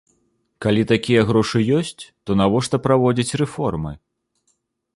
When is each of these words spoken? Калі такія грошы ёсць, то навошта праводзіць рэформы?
Калі 0.65 0.81
такія 0.91 1.21
грошы 1.31 1.61
ёсць, 1.79 2.03
то 2.29 2.37
навошта 2.41 2.75
праводзіць 2.89 3.37
рэформы? 3.43 3.93